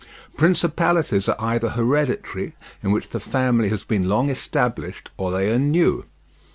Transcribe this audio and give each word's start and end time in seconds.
Principalities 0.35 1.29
are 1.29 1.35
either 1.37 1.69
hereditary, 1.69 2.55
in 2.81 2.89
which 2.91 3.09
the 3.09 3.19
family 3.19 3.69
has 3.69 3.83
been 3.83 4.09
long 4.09 4.31
established; 4.31 5.11
or 5.15 5.31
they 5.31 5.47
are 5.53 5.59
new. 5.59 6.05